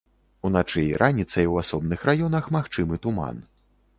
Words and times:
Уначы 0.47 0.81
і 0.91 0.95
раніцай 1.01 1.45
у 1.51 1.59
асобных 1.63 2.07
раёнах 2.11 2.49
магчымы 2.57 3.01
туман. 3.07 3.37